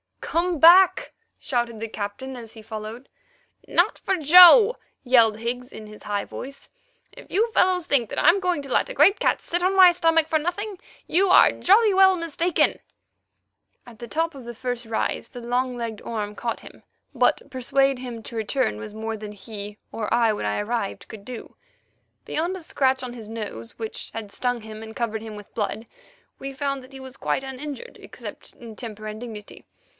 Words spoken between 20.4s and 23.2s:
I arrived, could do. Beyond a scratch on